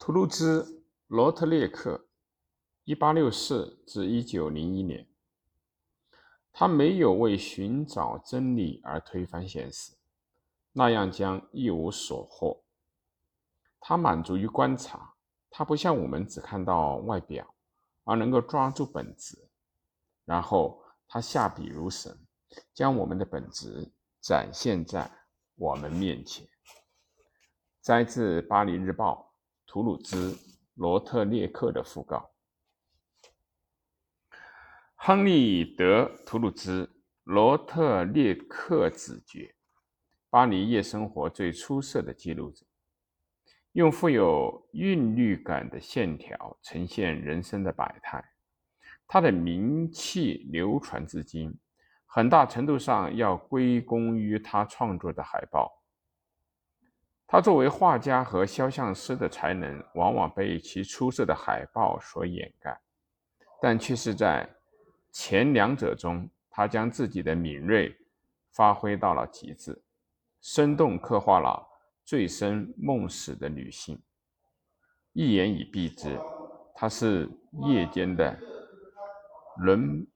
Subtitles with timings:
[0.00, 2.08] 图卢兹罗特列克，
[2.84, 5.06] 一八六四至一九零一年。
[6.50, 9.92] 他没有为寻找真理而推翻现实，
[10.72, 12.64] 那样将一无所获。
[13.78, 15.16] 他满足于观察，
[15.50, 17.54] 他不像我们只看到外表，
[18.04, 19.50] 而能够抓住本质。
[20.24, 22.18] 然后他下笔如神，
[22.72, 23.92] 将我们的本质
[24.22, 25.10] 展现在
[25.56, 26.48] 我们面前。
[27.82, 29.26] 摘自《巴黎日报》
[29.72, 30.36] 图鲁兹
[30.74, 32.28] 罗特列克的讣告。
[34.96, 36.84] 亨利·德·图鲁兹·
[37.22, 39.54] 罗特列克子爵，
[40.28, 42.66] 巴黎夜生活最出色的记录者，
[43.70, 48.24] 用富有韵律感的线条呈现人生的百态。
[49.06, 51.56] 他的名气流传至今，
[52.06, 55.79] 很大程度上要归功于他创作的海报。
[57.30, 62.78] 他作为画家和肖像师的才能，往往被其出色的海报所掩盖，
[63.60, 64.48] 但却是在。
[65.12, 67.92] 前两者中，他将自己的敏锐
[68.52, 69.82] 发挥到了极致，
[70.40, 71.60] 生动刻画了
[72.04, 74.00] 醉生梦死的女性。
[75.12, 76.16] 一言以蔽之，
[76.76, 77.28] 他是
[77.64, 78.38] 夜间的
[79.56, 80.06] 伦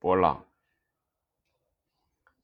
[0.00, 0.42] 勃朗。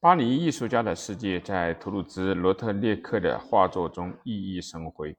[0.05, 5.17] 巴黎艺术家的世界在图鲁兹罗特列克的画作中熠熠生辉。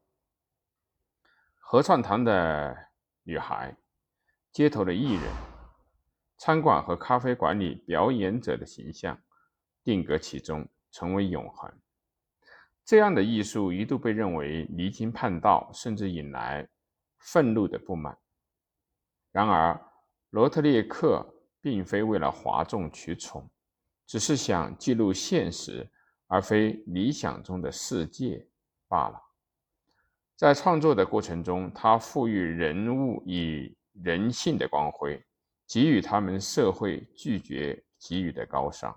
[1.58, 2.72] 合唱团的
[3.24, 3.76] 女孩，
[4.52, 5.22] 街头的艺人。
[6.38, 9.18] 餐馆和咖啡馆里表演者的形象
[9.82, 11.68] 定格其中，成为永恒。
[12.84, 16.64] 这样的艺术一度被认为离经叛道，甚至引来
[17.18, 18.16] 愤怒的不满。
[19.32, 19.84] 然而，
[20.30, 21.26] 罗特列克
[21.60, 23.50] 并非为了哗众取宠，
[24.06, 25.90] 只是想记录现实
[26.26, 28.46] 而非理想中的世界
[28.88, 29.20] 罢了。
[30.36, 35.22] 在创作的过程中，他赋予人物以人性的光辉。
[35.68, 38.96] 给予他们社会拒绝给予的高尚。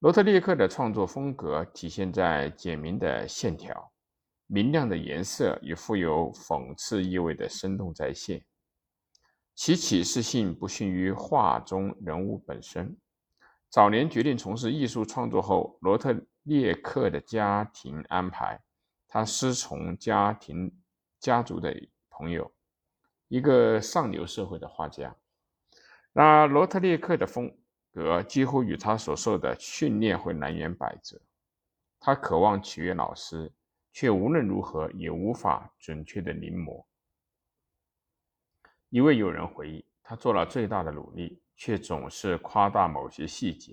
[0.00, 3.90] 罗特列克的创作风格体现在简明的线条、
[4.46, 8.44] 明亮的颜色与富有讽刺意味的生动再现。
[9.54, 12.94] 其启示性不逊于画中人物本身。
[13.72, 18.60] 早年决定从事艺术创作后，罗特列克的家庭安排
[19.08, 20.78] 他师从家庭
[21.18, 21.74] 家族的
[22.10, 22.52] 朋友，
[23.28, 25.16] 一个上流社会的画家。
[26.12, 27.50] 然而，罗特列克的风
[27.94, 31.18] 格几乎与他所受的训练会南辕北辙。
[31.98, 33.50] 他渴望取悦老师，
[33.90, 36.84] 却无论如何也无法准确的临摹。
[38.90, 43.72] 一位友人回忆，他做了最大的努力，却总是夸大某些细节，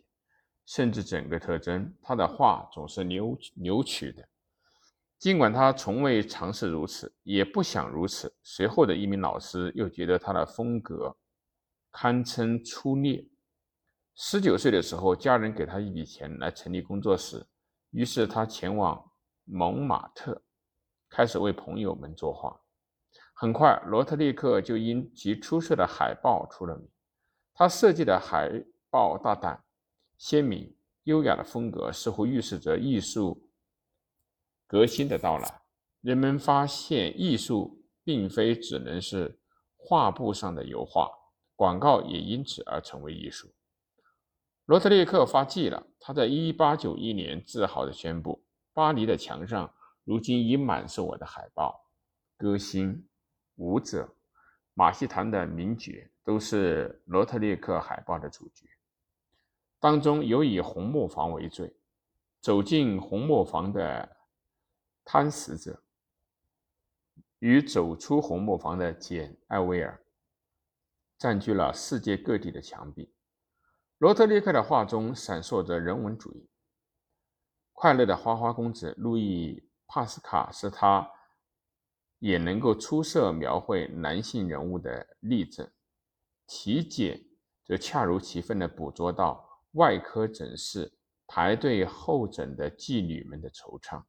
[0.63, 1.91] 甚至整个特征。
[2.03, 4.29] 他的画总是扭扭曲的，
[5.17, 8.31] 尽管他从未尝试如此，也不想如此。
[8.43, 11.17] 随后的一名老师又觉得他的风格。
[11.89, 13.27] 堪称粗劣。
[14.13, 17.43] 十九岁的时候，家人给他一笔钱来成立工作室，
[17.89, 19.03] 于是他前往
[19.45, 20.39] 蒙马特，
[21.09, 22.55] 开始为朋友们作画。
[23.33, 26.87] 很快，罗特利克就因其出色的海报出了名。
[27.59, 29.61] 他设计的海报大胆、
[30.17, 33.49] 鲜明、优雅的风格，似乎预示着艺术
[34.65, 35.61] 革新的到来。
[35.99, 39.37] 人们发现，艺术并非只能是
[39.75, 41.11] 画布上的油画。
[41.57, 43.51] 广告也因此而成为艺术。
[44.63, 45.85] 罗特列克发迹了。
[45.99, 48.41] 他在1891年自豪地宣布
[48.71, 49.69] ：“巴黎的墙上
[50.05, 51.89] 如今已满是我的海报。
[52.37, 53.05] 歌星、
[53.57, 54.15] 舞者、
[54.73, 58.69] 马戏团的名角都是罗特列克海报的主角。
[59.79, 61.75] 当中有以红磨坊为最。
[62.39, 64.17] 走进红磨坊的
[65.03, 65.81] 贪食者，
[67.39, 69.99] 与走出红磨坊的简·艾薇尔。”
[71.17, 73.11] 占据了世界各地的墙壁。
[73.97, 76.47] 罗特列克的画中闪烁着人文主义。
[77.73, 79.55] 快乐的花花公子路易·
[79.87, 81.09] 帕斯卡是他
[82.19, 85.67] 也能够出色描绘男性人物的例证。
[86.51, 87.23] 体检
[87.63, 90.91] 则恰如其分地捕捉到外科诊室
[91.27, 94.03] 排队候诊的妓女们的惆怅。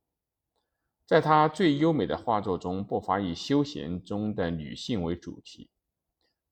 [1.05, 5.69] 在他最优美的画作中，不乏以休闲中的女性为主题。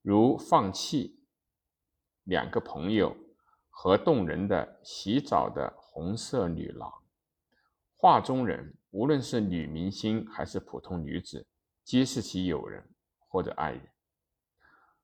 [0.02, 1.18] 如放弃
[2.24, 3.16] 两个朋友
[3.70, 6.92] 和动人的洗澡的红色女郎，
[7.96, 11.46] 画中人无论是女明星还是普通女子，
[11.82, 12.86] 皆是其友人
[13.28, 13.88] 或者爱人。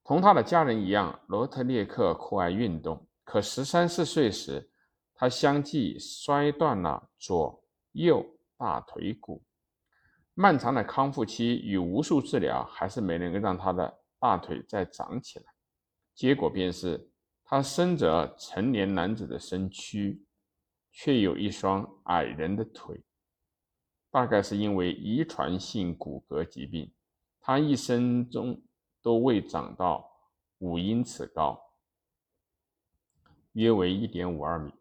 [0.05, 3.07] 同他的家人一样，罗特列克酷爱运动。
[3.25, 4.71] 可十三四岁时，
[5.15, 8.23] 他相继摔断了左右
[8.59, 9.43] 大腿骨。
[10.35, 15.47] 漫长的康复期与无数治疗，还是没能够让他的大腿再长起来。
[16.15, 17.11] 结果便是，
[17.43, 20.23] 他身着成年男子的身躯，
[20.93, 23.03] 却有一双矮人的腿。
[24.11, 26.93] 大概是因为遗传性骨骼疾病，
[27.41, 28.61] 他一生中
[29.05, 30.11] 都未长到
[30.61, 31.63] 五英尺高，
[33.53, 34.73] 约为一点五二米。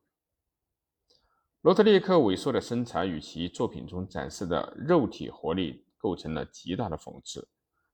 [1.59, 7.45] 罗特列克萎缩的身材与其作品中展示的肉体活力构成了极大的讽刺。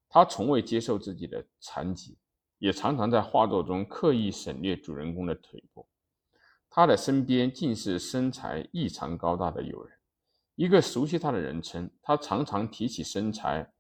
[0.08, 2.16] 他从未接受自己的残疾，
[2.60, 5.88] 也常常在画作中刻意省略主人公的腿部。
[6.70, 9.98] 他的身边尽是身材异常高大的友人。
[10.54, 13.74] 一个熟悉他的人称，他常常提起身材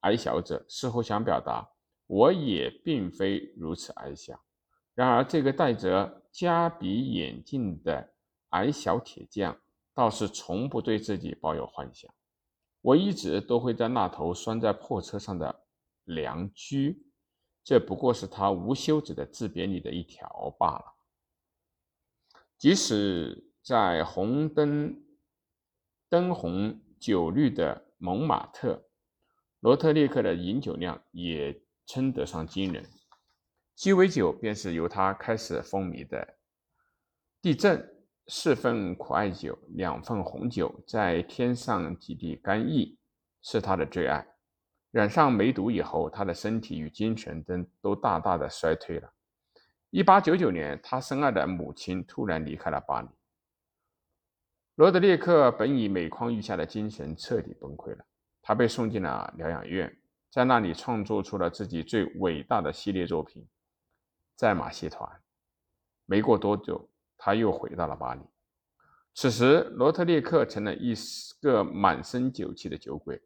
[0.00, 1.66] 矮小者，似乎想表达
[2.14, 4.40] 我也并非如此矮小。
[4.94, 8.12] 然而，这个戴着加比眼镜的。
[8.50, 9.60] 矮小铁匠
[9.92, 12.08] 倒是从不对自己抱有幻想。
[12.82, 15.64] 我一直都会在那头拴在破车上的
[16.04, 17.04] 良驹，
[17.64, 20.94] 这不过是他无休止的自贬里的一条罢了。
[22.56, 25.04] 即使在红灯
[26.08, 28.84] 灯红酒绿的蒙马特，
[29.58, 32.84] 罗特列克的饮酒量也称得上惊人。
[33.74, 36.36] 鸡尾酒便是由他开始风靡的。
[37.40, 37.90] 地震。
[38.26, 42.98] 四份苦艾酒，两份红酒，再添上几滴干邑，
[43.42, 44.26] 是他的最爱。
[44.92, 49.12] 染上梅毒以后，他的身体与精神都都大大的衰退了。
[49.90, 53.08] 一八九九年，他深爱的母亲突然离开了巴黎。
[54.76, 58.06] 罗德列克本已每况愈下的精神彻底崩溃了，
[58.40, 59.94] 他被送进了疗养院，
[60.34, 63.40] 在那里创作出了自己最伟大的系列作品
[64.34, 65.08] 《在马戏团》。
[66.06, 66.90] 没过多久。
[67.16, 68.20] 他又回到了巴黎。
[69.14, 70.92] 此时，罗特列克成了一
[71.40, 73.22] 个满身酒气的酒鬼，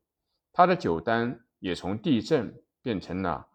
[0.52, 3.48] 他的酒单也从地震变成了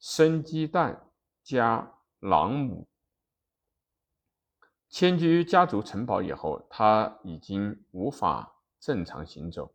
[0.00, 1.06] 生鸡蛋
[1.42, 2.88] 加朗姆。
[4.88, 9.72] 迁居家族城堡以后，他已经无法正常行走，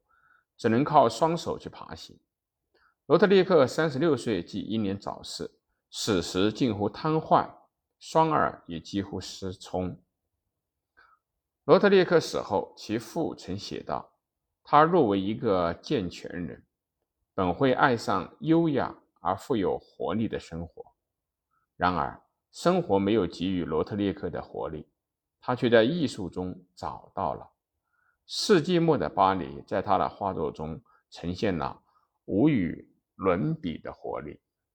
[0.58, 2.20] 只能靠双手去爬行。
[3.10, 5.50] 罗特列克三十六岁即英年早逝，
[5.90, 7.50] 死时近乎瘫痪，
[7.98, 10.00] 双耳也几乎失聪。
[11.64, 14.14] 罗特列克死后，其父曾写道
[14.64, 16.64] ：“他若为一个健全人，
[17.34, 20.86] 本会爱上优雅而富有活力的生活。
[21.78, 22.22] 然而，
[22.52, 24.86] 生活没有给予罗特列克的活力，
[25.42, 27.50] 他却在艺术中找到了。
[28.28, 30.80] 世纪末的巴黎，在他的画作中
[31.10, 31.82] 呈现了
[32.26, 32.88] 无与
[33.20, 34.40] 伦比的活力。”